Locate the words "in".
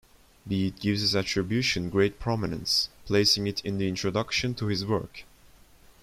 3.63-3.77